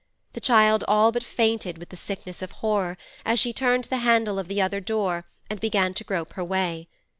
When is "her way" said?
6.33-6.89